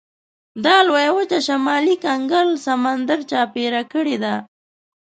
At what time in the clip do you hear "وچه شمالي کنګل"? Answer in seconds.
1.17-2.49